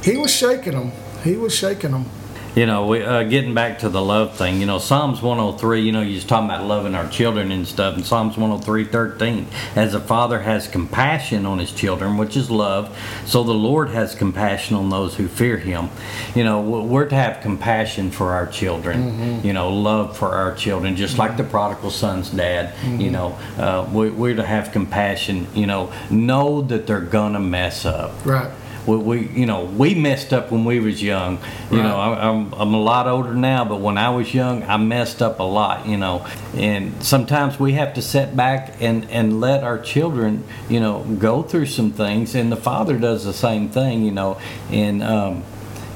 he 0.04 0.12
he 0.12 0.18
was 0.18 0.34
shaking 0.34 0.74
them. 0.74 0.92
He 1.24 1.36
was 1.36 1.54
shaking 1.56 1.92
them. 1.92 2.06
You 2.54 2.66
know, 2.66 2.86
we, 2.86 3.02
uh, 3.02 3.24
getting 3.24 3.54
back 3.54 3.80
to 3.80 3.88
the 3.88 4.02
love 4.02 4.36
thing, 4.36 4.60
you 4.60 4.66
know, 4.66 4.78
Psalms 4.78 5.22
103, 5.22 5.80
you 5.84 5.94
know, 5.94 6.02
you're 6.02 6.22
talking 6.22 6.50
about 6.50 6.66
loving 6.66 6.96
our 6.96 7.08
children 7.08 7.50
and 7.50 7.66
stuff. 7.66 7.96
And 7.96 8.06
Psalms 8.06 8.36
103, 8.38 8.84
13, 8.84 9.48
as 9.78 9.94
a 9.94 10.02
father 10.02 10.42
has 10.42 10.68
compassion 10.68 11.46
on 11.46 11.60
his 11.60 11.72
children, 11.72 12.18
which 12.18 12.36
is 12.36 12.52
love, 12.52 12.94
so 13.26 13.44
the 13.46 13.54
Lord 13.54 13.92
has 13.92 14.16
compassion 14.16 14.76
on 14.76 14.90
those 14.90 15.16
who 15.16 15.30
fear 15.30 15.56
him. 15.56 15.88
You 16.36 16.44
know, 16.44 16.60
we- 16.60 16.82
we're 16.82 17.06
to 17.06 17.16
have 17.16 17.40
compassion 17.40 18.12
for 18.12 18.34
our 18.34 18.48
children, 18.48 19.40
you 19.46 19.54
know, 19.54 19.70
love 19.70 20.18
for 20.18 20.32
our 20.36 20.54
children, 20.54 20.98
just 20.98 21.18
like 21.18 21.38
the 21.38 21.46
prodigal 21.46 21.90
son's 21.90 22.32
dad, 22.32 22.74
you 22.98 23.12
know, 23.12 23.38
uh, 23.58 23.86
we, 23.94 24.10
we're 24.10 24.36
to 24.36 24.46
have 24.46 24.74
compassion, 24.74 25.48
you 25.56 25.68
know, 25.68 25.90
know 26.10 26.62
that 26.64 26.86
they're 26.86 27.00
going 27.00 27.32
to 27.32 27.40
mess 27.40 27.86
up 27.86 28.12
Right. 28.26 28.50
We, 28.86 28.98
we 28.98 29.28
you 29.28 29.46
know 29.46 29.66
we 29.66 29.96
messed 29.96 30.34
up 30.34 30.52
when 30.52 30.66
we 30.66 30.80
was 30.80 31.02
young. 31.02 31.40
You 31.70 31.82
know 31.82 31.98
I, 31.98 32.30
I'm, 32.30 32.54
I'm 32.54 32.74
a 32.74 32.82
lot 32.82 33.08
older 33.08 33.34
now 33.34 33.64
but 33.66 33.80
when 33.80 33.98
i 33.98 34.10
was 34.10 34.34
young 34.34 34.64
i 34.64 34.78
messed 34.78 35.22
up 35.22 35.40
a 35.40 35.44
lot 35.44 35.86
you 35.86 35.98
know. 35.98 36.26
And 36.56 37.04
sometimes 37.04 37.60
we 37.60 37.74
have 37.74 37.94
to 37.96 38.02
sit 38.02 38.36
back 38.36 38.82
and 38.82 39.10
and 39.10 39.40
let 39.40 39.64
our 39.64 39.80
children 39.80 40.44
you 40.70 40.80
know 40.80 41.04
go 41.20 41.44
through 41.44 41.68
some 41.68 41.92
things 41.92 42.36
and 42.36 42.52
the 42.52 42.58
father 42.58 42.98
does 42.98 43.24
the 43.26 43.34
same 43.34 43.70
thing 43.70 44.04
you 44.04 44.12
know. 44.12 44.40
And 44.70 45.04
um 45.04 45.44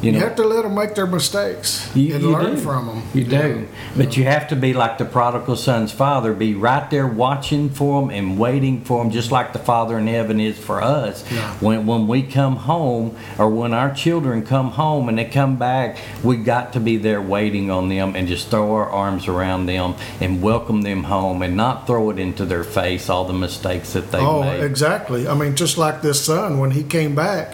You, 0.05 0.11
know, 0.13 0.19
have 0.19 0.35
to 0.35 0.43
let 0.43 0.63
them 0.63 0.75
make 0.75 0.93
their 0.95 1.07
mistakes 1.07 1.89
You- 1.95 2.13
and 2.15 2.23
you 2.23 2.31
learn 2.31 2.55
do. 2.55 2.61
from 2.61 2.87
them. 2.87 3.01
You 3.13 3.23
do. 3.23 3.67
But 3.97 4.15
you 4.17 4.25
have 4.25 4.47
to 4.49 4.55
be 4.55 4.73
like 4.73 4.97
the 4.97 5.05
prodigal 5.05 5.55
son's 5.55 5.91
father, 5.91 6.33
be 6.33 6.53
right 6.53 6.89
there 6.89 7.07
watching 7.07 7.69
for 7.69 8.01
them 8.01 8.09
and 8.11 8.37
waiting 8.37 8.81
for 8.81 9.03
them, 9.03 9.11
just 9.11 9.31
like 9.31 9.53
the 9.53 9.59
Father 9.59 9.97
in 9.97 10.07
heaven 10.07 10.39
is 10.39 10.57
for 10.57 10.81
us. 10.81 11.23
Yeah. 11.31 11.49
When, 11.59 11.85
when 11.85 12.07
we 12.07 12.21
come 12.23 12.55
home 12.57 13.15
or 13.39 13.49
when 13.49 13.73
our 13.73 13.93
children 13.93 14.45
come 14.45 14.71
home 14.71 15.09
and 15.09 15.17
they 15.17 15.25
come 15.25 15.55
back, 15.57 15.97
we 16.23 16.37
got 16.37 16.73
to 16.73 16.79
be 16.79 16.97
there 16.97 17.21
waiting 17.21 17.71
on 17.71 17.89
them 17.89 18.15
and 18.15 18.27
just 18.27 18.49
throw 18.49 18.73
our 18.75 18.89
arms 18.89 19.27
around 19.27 19.65
them 19.65 19.95
and 20.21 20.41
welcome 20.41 20.81
them 20.83 21.03
home 21.05 21.41
and 21.41 21.55
not 21.57 21.87
throw 21.87 22.09
it 22.11 22.19
into 22.19 22.45
their 22.45 22.63
face 22.63 23.09
all 23.09 23.25
the 23.25 23.33
mistakes 23.33 23.93
that 23.93 24.11
they've 24.11 24.21
Oh, 24.21 24.41
made. 24.43 24.63
exactly. 24.63 25.27
I 25.27 25.33
mean, 25.33 25.55
just 25.55 25.77
like 25.77 26.01
this 26.01 26.21
son, 26.23 26.59
when 26.59 26.71
he 26.71 26.83
came 26.83 27.15
back, 27.15 27.53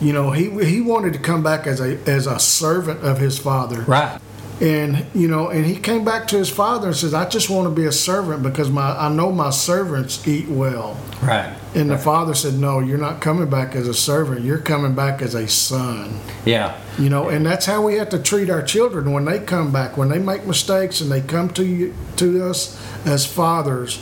you 0.00 0.14
know, 0.14 0.30
he 0.30 0.48
he 0.64 0.80
wanted 0.80 1.12
to 1.12 1.18
come 1.18 1.42
back 1.42 1.66
as 1.66 1.78
a 1.80 1.89
as 2.06 2.26
a 2.26 2.38
servant 2.38 3.04
of 3.04 3.18
his 3.18 3.38
father. 3.38 3.82
Right. 3.82 4.20
And 4.60 5.06
you 5.14 5.26
know, 5.26 5.48
and 5.48 5.64
he 5.64 5.76
came 5.76 6.04
back 6.04 6.28
to 6.28 6.36
his 6.36 6.50
father 6.50 6.88
and 6.88 6.96
says, 6.96 7.14
"I 7.14 7.26
just 7.26 7.48
want 7.48 7.66
to 7.66 7.74
be 7.74 7.86
a 7.86 7.92
servant 7.92 8.42
because 8.42 8.68
my 8.68 8.90
I 8.90 9.08
know 9.08 9.32
my 9.32 9.48
servants 9.48 10.26
eat 10.28 10.48
well." 10.50 10.98
Right. 11.22 11.54
And 11.74 11.88
the 11.88 11.96
father 11.96 12.34
said, 12.34 12.58
"No, 12.58 12.80
you're 12.80 12.98
not 12.98 13.22
coming 13.22 13.48
back 13.48 13.74
as 13.74 13.88
a 13.88 13.94
servant. 13.94 14.42
You're 14.42 14.58
coming 14.58 14.92
back 14.92 15.22
as 15.22 15.34
a 15.34 15.48
son." 15.48 16.20
Yeah. 16.44 16.74
You 16.98 17.08
know, 17.08 17.30
and 17.30 17.46
that's 17.46 17.64
how 17.64 17.80
we 17.80 17.94
have 17.94 18.10
to 18.10 18.18
treat 18.18 18.50
our 18.50 18.60
children 18.60 19.12
when 19.12 19.24
they 19.24 19.38
come 19.38 19.72
back. 19.72 19.96
When 19.96 20.10
they 20.10 20.18
make 20.18 20.46
mistakes 20.46 21.00
and 21.00 21.10
they 21.10 21.22
come 21.22 21.48
to 21.50 21.64
you, 21.64 21.94
to 22.16 22.44
us 22.44 22.76
as 23.06 23.24
fathers, 23.24 23.98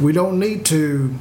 we 0.00 0.12
don't 0.12 0.38
need 0.38 0.64
to 0.66 1.14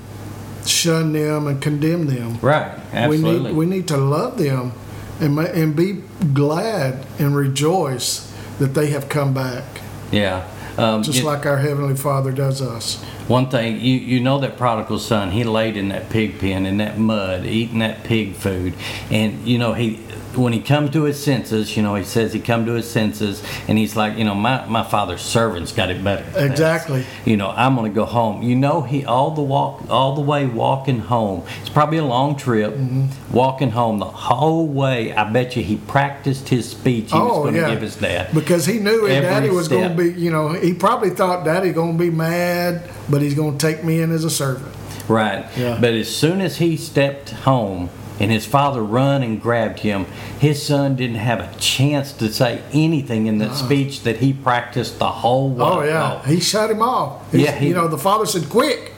shun 0.65 1.11
them 1.11 1.45
and 1.47 1.61
condemn 1.61 2.07
them. 2.07 2.39
Right. 2.41 2.71
Absolutely. 2.93 3.33
We 3.33 3.47
need 3.47 3.55
we 3.57 3.65
need 3.65 3.87
to 3.89 3.97
love 3.97 4.37
them 4.37 4.71
and 5.19 5.37
and 5.39 5.75
be 5.75 6.01
glad 6.33 7.05
and 7.19 7.35
rejoice 7.35 8.31
that 8.59 8.73
they 8.73 8.87
have 8.87 9.09
come 9.09 9.33
back, 9.33 9.63
yeah. 10.11 10.47
Um, 10.77 11.03
just 11.03 11.19
you- 11.19 11.25
like 11.25 11.45
our 11.45 11.57
heavenly 11.57 11.95
Father 11.95 12.31
does 12.31 12.61
us. 12.61 13.01
One 13.27 13.49
thing, 13.49 13.79
you, 13.79 13.97
you 13.97 14.19
know 14.19 14.37
that 14.39 14.55
prodigal 14.55 14.99
son, 14.99 15.31
he 15.31 15.43
laid 15.43 15.77
in 15.77 15.89
that 15.89 16.09
pig 16.11 16.37
pen 16.37 16.65
in 16.67 16.77
that 16.77 16.99
mud, 16.99 17.43
eating 17.45 17.79
that 17.79 18.03
pig 18.03 18.35
food. 18.35 18.75
And, 19.09 19.47
you 19.47 19.57
know, 19.57 19.73
he 19.73 19.99
when 20.37 20.53
he 20.53 20.61
come 20.61 20.89
to 20.91 21.03
his 21.03 21.21
senses, 21.23 21.75
you 21.77 21.83
know, 21.83 21.95
he 21.95 22.03
says 22.03 22.33
he 22.33 22.39
come 22.39 22.65
to 22.65 22.73
his 22.73 22.89
senses 22.89 23.43
and 23.67 23.77
he's 23.77 23.95
like, 23.95 24.17
you 24.17 24.23
know, 24.23 24.35
my, 24.35 24.65
my 24.67 24.83
father's 24.83 25.21
servants 25.21 25.71
got 25.71 25.89
it 25.89 26.03
better. 26.03 26.23
than 26.23 26.33
this. 26.33 26.51
Exactly. 26.51 27.05
You 27.25 27.37
know, 27.37 27.49
I'm 27.49 27.75
gonna 27.75 27.89
go 27.89 28.05
home. 28.05 28.41
You 28.43 28.55
know, 28.55 28.81
he 28.81 29.05
all 29.05 29.31
the 29.31 29.41
walk 29.41 29.89
all 29.89 30.15
the 30.15 30.21
way 30.21 30.45
walking 30.45 30.99
home. 30.99 31.43
It's 31.61 31.69
probably 31.69 31.97
a 31.97 32.05
long 32.05 32.35
trip. 32.35 32.73
Mm-hmm. 32.73 33.33
Walking 33.33 33.71
home 33.71 33.99
the 33.99 34.05
whole 34.05 34.67
way, 34.67 35.13
I 35.13 35.29
bet 35.31 35.55
you 35.55 35.63
he 35.63 35.77
practiced 35.77 36.49
his 36.49 36.69
speech 36.69 37.11
he 37.11 37.17
was 37.17 37.31
Oh 37.31 37.43
gonna 37.45 37.57
yeah, 37.57 37.69
give 37.71 37.81
his 37.81 37.95
dad. 37.95 38.33
because 38.33 38.65
he 38.65 38.79
knew 38.79 39.05
his 39.05 39.21
daddy 39.21 39.49
was 39.49 39.67
going 39.67 39.89
to 39.89 39.95
be. 39.95 40.19
You 40.19 40.31
know, 40.31 40.49
he 40.49 40.73
probably 40.73 41.09
thought 41.11 41.43
daddy 41.45 41.71
going 41.71 41.97
to 41.97 42.03
be 42.03 42.09
mad, 42.09 42.89
but 43.09 43.21
he's 43.21 43.33
going 43.33 43.57
to 43.57 43.67
take 43.67 43.83
me 43.83 44.01
in 44.01 44.11
as 44.11 44.23
a 44.23 44.29
servant. 44.29 44.73
Right. 45.07 45.45
Yeah. 45.57 45.77
But 45.79 45.93
as 45.93 46.13
soon 46.13 46.41
as 46.41 46.57
he 46.57 46.77
stepped 46.77 47.29
home 47.31 47.89
and 48.19 48.31
his 48.31 48.45
father 48.45 48.81
run 48.83 49.23
and 49.23 49.41
grabbed 49.41 49.79
him, 49.79 50.05
his 50.39 50.65
son 50.65 50.95
didn't 50.95 51.17
have 51.17 51.39
a 51.39 51.49
chance 51.59 52.11
to 52.13 52.31
say 52.31 52.61
anything 52.73 53.27
in 53.27 53.37
that 53.39 53.55
speech 53.55 54.03
that 54.03 54.17
he 54.17 54.33
practiced 54.33 54.99
the 54.99 55.09
whole 55.09 55.49
way. 55.51 55.65
Oh 55.65 55.83
yeah, 55.83 56.25
he 56.25 56.39
shut 56.39 56.69
him 56.71 56.81
off. 56.81 57.31
He's- 57.31 57.45
Yeah, 57.45 57.51
he- 57.55 57.67
you 57.69 57.73
know, 57.73 57.87
the 57.87 57.97
father 57.97 58.25
said, 58.25 58.49
"Quick, 58.49 58.93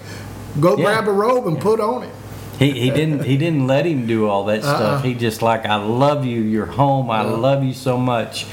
go 0.60 0.78
Yeah. 0.78 0.84
grab 0.86 1.08
a 1.08 1.12
robe 1.12 1.48
and 1.48 1.60
put 1.60 1.80
on 1.80 2.04
it." 2.04 2.10
He, 2.60 2.72
he 2.72 2.90
didn't 2.90 3.24
he 3.24 3.38
didn't 3.38 3.68
let 3.68 3.86
him 3.86 4.08
do 4.08 4.28
all 4.28 4.46
that 4.46 4.64
uh-uh. 4.64 4.76
stuff. 4.76 4.82
Uh-uh. 4.82 5.02
He 5.02 5.14
just 5.14 5.42
like 5.44 5.66
I 5.68 5.76
love 5.76 6.26
you, 6.26 6.42
you're 6.42 6.66
home, 6.66 7.12
I 7.12 7.22
love 7.22 7.64
you 7.64 7.74
so 7.74 7.98
much. 8.00 8.46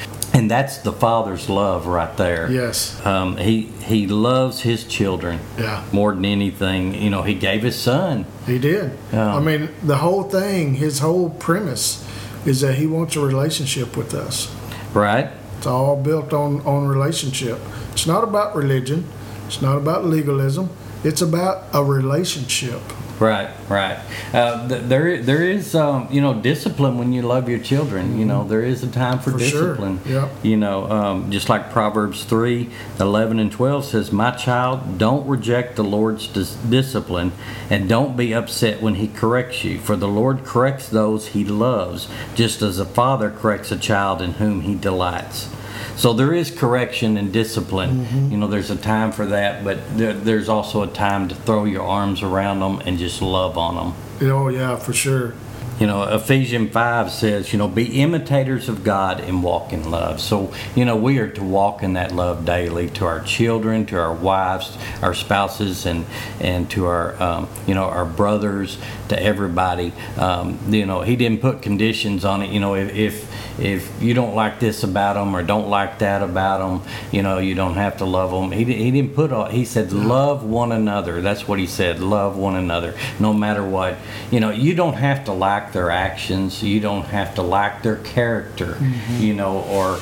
And 0.44 0.50
that's 0.50 0.76
the 0.76 0.92
father's 0.92 1.48
love 1.48 1.86
right 1.86 2.14
there. 2.18 2.50
Yes. 2.50 3.00
Um, 3.06 3.38
he 3.38 3.62
he 3.82 4.06
loves 4.06 4.60
his 4.60 4.84
children 4.84 5.40
Yeah. 5.58 5.82
more 5.90 6.12
than 6.12 6.26
anything. 6.26 6.92
You 6.94 7.08
know, 7.08 7.22
he 7.22 7.32
gave 7.32 7.62
his 7.62 7.76
son. 7.76 8.26
He 8.46 8.58
did. 8.58 8.90
Yeah. 9.10 9.36
I 9.36 9.40
mean, 9.40 9.70
the 9.82 9.96
whole 9.96 10.24
thing, 10.24 10.74
his 10.74 10.98
whole 10.98 11.30
premise, 11.30 12.04
is 12.44 12.60
that 12.60 12.74
he 12.74 12.86
wants 12.86 13.16
a 13.16 13.20
relationship 13.20 13.96
with 13.96 14.12
us. 14.12 14.48
Right? 14.92 15.30
It's 15.56 15.66
all 15.66 15.96
built 15.96 16.34
on 16.34 16.60
on 16.66 16.86
relationship. 16.88 17.58
It's 17.94 18.06
not 18.06 18.22
about 18.22 18.54
religion. 18.54 19.06
It's 19.46 19.62
not 19.62 19.78
about 19.78 20.04
legalism. 20.04 20.68
It's 21.04 21.22
about 21.22 21.56
a 21.72 21.82
relationship. 21.82 22.82
Right, 23.20 23.48
right. 23.68 23.98
Uh, 24.32 24.68
th- 24.68 24.82
there, 24.82 25.22
there 25.22 25.42
is, 25.44 25.74
um, 25.74 26.08
you 26.10 26.20
know, 26.20 26.34
discipline 26.34 26.98
when 26.98 27.12
you 27.12 27.22
love 27.22 27.48
your 27.48 27.60
children. 27.60 28.18
You 28.18 28.24
know, 28.24 28.44
there 28.44 28.62
is 28.62 28.82
a 28.82 28.88
time 28.88 29.20
for, 29.20 29.30
For 29.32 29.38
sure, 29.38 29.68
discipline. 29.68 30.00
yep. 30.04 30.30
You 30.42 30.56
know, 30.56 30.90
um, 30.90 31.30
just 31.30 31.48
like 31.48 31.70
Proverbs 31.70 32.24
3, 32.24 32.68
11 32.98 33.38
and 33.38 33.52
12 33.52 33.84
says, 33.84 34.10
My 34.12 34.32
child, 34.32 34.98
don't 34.98 35.26
reject 35.28 35.76
the 35.76 35.84
Lord's 35.84 36.26
dis- 36.26 36.54
discipline 36.56 37.32
and 37.70 37.88
don't 37.88 38.16
be 38.16 38.34
upset 38.34 38.82
when 38.82 38.96
he 38.96 39.06
corrects 39.08 39.62
you. 39.64 39.78
For 39.78 39.94
the 39.96 40.08
Lord 40.08 40.44
corrects 40.44 40.88
those 40.88 41.28
he 41.28 41.44
loves, 41.44 42.08
just 42.34 42.62
as 42.62 42.78
a 42.78 42.84
father 42.84 43.30
corrects 43.30 43.70
a 43.70 43.76
child 43.78 44.20
in 44.22 44.32
whom 44.32 44.62
he 44.62 44.74
delights. 44.74 45.48
So 45.96 46.12
there 46.12 46.32
is 46.32 46.50
correction 46.50 47.16
and 47.16 47.32
discipline. 47.32 48.04
Mm-hmm. 48.04 48.32
You 48.32 48.38
know, 48.38 48.46
there's 48.46 48.70
a 48.70 48.76
time 48.76 49.12
for 49.12 49.26
that, 49.26 49.64
but 49.64 49.96
there, 49.96 50.12
there's 50.12 50.48
also 50.48 50.82
a 50.82 50.86
time 50.88 51.28
to 51.28 51.34
throw 51.34 51.64
your 51.64 51.82
arms 51.82 52.22
around 52.22 52.60
them 52.60 52.80
and 52.86 52.98
just 52.98 53.22
love 53.22 53.56
on 53.58 53.76
them. 53.76 54.30
Oh 54.30 54.48
yeah, 54.48 54.76
for 54.76 54.92
sure. 54.92 55.34
You 55.80 55.88
know, 55.88 56.04
Ephesians 56.04 56.70
5 56.72 57.10
says, 57.10 57.52
you 57.52 57.58
know, 57.58 57.66
be 57.66 58.00
imitators 58.00 58.68
of 58.68 58.84
God 58.84 59.18
and 59.18 59.42
walk 59.42 59.72
in 59.72 59.90
love. 59.90 60.20
So, 60.20 60.52
you 60.76 60.84
know, 60.84 60.94
we 60.94 61.18
are 61.18 61.28
to 61.30 61.42
walk 61.42 61.82
in 61.82 61.94
that 61.94 62.12
love 62.12 62.44
daily 62.44 62.88
to 62.90 63.06
our 63.06 63.20
children, 63.20 63.84
to 63.86 63.98
our 63.98 64.14
wives, 64.14 64.78
our 65.02 65.14
spouses, 65.14 65.84
and, 65.84 66.06
and 66.38 66.70
to 66.70 66.86
our, 66.86 67.20
um, 67.20 67.48
you 67.66 67.74
know, 67.74 67.84
our 67.86 68.04
brothers, 68.04 68.78
to 69.08 69.20
everybody. 69.20 69.92
Um, 70.16 70.60
you 70.72 70.86
know, 70.86 71.02
he 71.02 71.16
didn't 71.16 71.40
put 71.40 71.60
conditions 71.60 72.24
on 72.24 72.42
it. 72.42 72.50
You 72.50 72.60
know, 72.60 72.76
if, 72.76 72.94
if, 72.94 73.33
if 73.58 74.02
you 74.02 74.14
don't 74.14 74.34
like 74.34 74.60
this 74.60 74.82
about 74.82 75.14
them 75.14 75.34
or 75.34 75.42
don't 75.42 75.68
like 75.68 75.98
that 76.00 76.22
about 76.22 76.58
them, 76.58 76.90
you 77.12 77.22
know, 77.22 77.38
you 77.38 77.54
don't 77.54 77.74
have 77.74 77.98
to 77.98 78.04
love 78.04 78.30
them. 78.30 78.52
He, 78.52 78.64
he 78.64 78.90
didn't 78.90 79.14
put 79.14 79.32
all, 79.32 79.48
he 79.48 79.64
said, 79.64 79.92
love 79.92 80.44
one 80.44 80.72
another. 80.72 81.20
That's 81.20 81.46
what 81.46 81.58
he 81.58 81.66
said, 81.66 82.00
love 82.00 82.36
one 82.36 82.56
another, 82.56 82.94
no 83.18 83.32
matter 83.32 83.64
what. 83.64 83.96
You 84.30 84.40
know, 84.40 84.50
you 84.50 84.74
don't 84.74 84.94
have 84.94 85.24
to 85.26 85.32
like 85.32 85.72
their 85.72 85.90
actions, 85.90 86.62
you 86.62 86.80
don't 86.80 87.06
have 87.06 87.34
to 87.36 87.42
like 87.42 87.82
their 87.82 87.96
character, 87.96 88.74
mm-hmm. 88.74 89.22
you 89.22 89.34
know, 89.34 89.60
or 89.62 89.98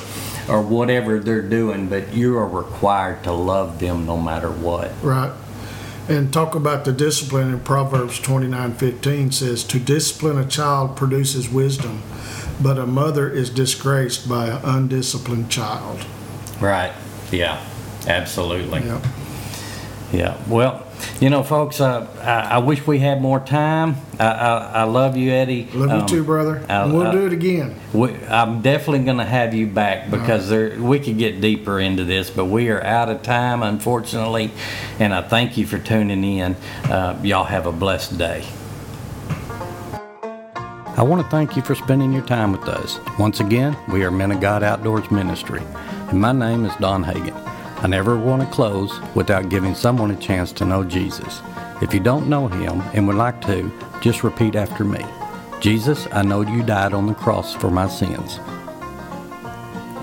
or 0.48 0.60
whatever 0.60 1.20
they're 1.20 1.40
doing, 1.40 1.88
but 1.88 2.12
you 2.12 2.36
are 2.36 2.48
required 2.48 3.22
to 3.24 3.32
love 3.32 3.78
them 3.78 4.06
no 4.06 4.16
matter 4.16 4.50
what. 4.50 4.92
Right. 5.02 5.32
And 6.09 6.32
talk 6.32 6.54
about 6.54 6.85
the 6.85 6.92
discipline 6.92 7.52
in 7.52 7.61
Proverbs 7.61 8.18
twenty 8.18 8.49
nine 8.49 8.75
fifteen 8.75 9.30
says, 9.30 9.62
To 9.64 9.78
discipline 9.78 10.37
a 10.37 10.44
child 10.44 10.97
produces 10.97 11.49
wisdom, 11.49 12.02
but 12.61 12.78
a 12.78 12.87
mother 12.87 13.30
is 13.30 13.50
disgraced 13.50 14.28
by 14.28 14.49
an 14.49 14.61
undisciplined 14.64 15.50
child. 15.50 16.04
Right. 16.61 16.92
Yeah. 17.30 17.64
Absolutely. 18.06 18.80
Yeah. 18.80 19.00
Yeah. 20.12 20.37
Well, 20.49 20.87
you 21.21 21.30
know, 21.30 21.42
folks, 21.42 21.80
uh, 21.80 22.06
I, 22.21 22.56
I 22.56 22.59
wish 22.59 22.87
we 22.87 22.99
had 22.99 23.21
more 23.23 23.38
time. 23.40 23.97
I, 24.18 24.26
I, 24.26 24.56
I 24.59 24.82
love 24.85 25.16
you, 25.16 25.30
Eddie. 25.32 25.68
Love 25.75 25.90
Um, 25.90 26.00
you 26.00 26.06
too, 26.06 26.25
brother. 26.25 26.64
I'll- 26.68 26.85
And 26.85 26.92
we'll 26.94 27.06
I'll- 27.06 27.12
do 27.12 27.26
it 27.26 27.32
again. 27.32 27.75
We, 27.92 28.14
I'm 28.28 28.62
definitely 28.62 29.04
going 29.04 29.18
to 29.18 29.25
have 29.25 29.54
you 29.54 29.66
back 29.66 30.11
because 30.11 30.49
there, 30.49 30.80
we 30.80 30.99
could 30.99 31.18
get 31.18 31.40
deeper 31.40 31.78
into 31.80 32.04
this, 32.04 32.30
but 32.30 32.47
we 32.47 32.68
are 32.71 32.82
out 32.82 33.09
of 33.09 33.23
time, 33.23 33.62
unfortunately. 33.62 34.50
And 34.99 35.12
I 35.14 35.23
thank 35.23 35.56
you 35.56 35.66
for 35.66 35.78
tuning 35.78 36.23
in. 36.25 36.54
Uh, 36.85 37.18
y'all 37.23 37.44
have 37.44 37.66
a 37.66 37.73
blessed 37.73 38.18
day. 38.18 38.44
I 40.94 41.02
want 41.04 41.23
to 41.23 41.28
thank 41.30 41.56
you 41.56 41.62
for 41.62 41.75
spending 41.75 42.12
your 42.12 42.25
time 42.26 42.52
with 42.52 42.68
us. 42.68 42.99
Once 43.18 43.40
again, 43.40 43.76
we 43.90 44.04
are 44.04 44.11
Men 44.11 44.30
of 44.30 44.40
God 44.40 44.62
Outdoors 44.62 45.11
Ministry, 45.11 45.62
and 46.11 46.21
my 46.21 46.32
name 46.32 46.66
is 46.66 46.76
Don 46.76 47.02
Hagan. 47.02 47.35
I 47.82 47.88
never 47.88 48.16
want 48.16 48.42
to 48.42 48.48
close 48.48 49.00
without 49.16 49.48
giving 49.48 49.74
someone 49.74 50.12
a 50.12 50.16
chance 50.16 50.52
to 50.52 50.64
know 50.64 50.84
Jesus. 50.84 51.42
If 51.82 51.92
you 51.92 51.98
don't 51.98 52.28
know 52.28 52.46
him 52.46 52.80
and 52.94 53.08
would 53.08 53.16
like 53.16 53.40
to, 53.46 53.72
just 54.00 54.22
repeat 54.22 54.54
after 54.54 54.84
me. 54.84 55.04
Jesus, 55.60 56.06
I 56.12 56.22
know 56.22 56.42
you 56.42 56.62
died 56.62 56.94
on 56.94 57.08
the 57.08 57.14
cross 57.14 57.54
for 57.54 57.70
my 57.72 57.88
sins. 57.88 58.38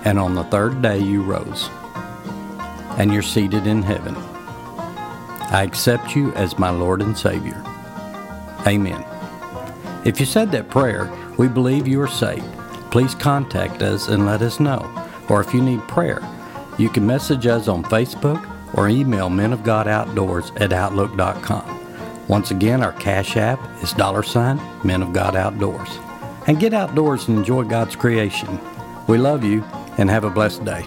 And 0.03 0.19
on 0.19 0.35
the 0.35 0.43
third 0.43 0.81
day 0.81 0.99
you 0.99 1.21
rose. 1.21 1.69
And 2.97 3.13
you're 3.13 3.21
seated 3.21 3.65
in 3.65 3.81
heaven. 3.81 4.13
I 5.51 5.63
accept 5.63 6.17
you 6.17 6.33
as 6.33 6.59
my 6.59 6.71
Lord 6.71 7.01
and 7.01 7.17
Savior. 7.17 7.63
Amen. 8.67 9.05
If 10.03 10.19
you 10.19 10.25
said 10.25 10.51
that 10.51 10.69
prayer, 10.69 11.09
we 11.37 11.47
believe 11.47 11.87
you 11.87 12.01
are 12.01 12.07
saved. 12.09 12.45
Please 12.91 13.15
contact 13.15 13.81
us 13.81 14.09
and 14.09 14.25
let 14.25 14.41
us 14.41 14.59
know. 14.59 14.85
Or 15.29 15.39
if 15.39 15.53
you 15.53 15.61
need 15.61 15.79
prayer, 15.87 16.21
you 16.79 16.89
can 16.89 17.05
message 17.05 17.45
us 17.47 17.67
on 17.67 17.83
Facebook 17.83 18.43
or 18.75 18.87
email 18.89 19.29
Men 19.29 19.53
of 19.53 19.63
God 19.63 19.87
Outdoors 19.87 20.51
at 20.57 20.71
Outlook.com. 20.73 21.75
Once 22.27 22.51
again, 22.51 22.83
our 22.83 22.93
Cash 22.93 23.35
App 23.37 23.59
is 23.83 23.91
dollar 23.93 24.23
sign 24.23 24.59
Men 24.83 25.01
of 25.01 25.13
God 25.13 25.35
Outdoors. 25.35 25.89
and 26.47 26.59
get 26.59 26.73
outdoors 26.73 27.27
and 27.27 27.37
enjoy 27.37 27.63
God's 27.63 27.95
creation. 27.95 28.59
We 29.07 29.17
love 29.19 29.43
you 29.43 29.63
and 29.99 30.09
have 30.09 30.23
a 30.23 30.29
blessed 30.31 30.65
day. 30.65 30.85